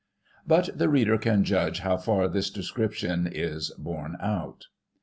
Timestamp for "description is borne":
2.49-4.17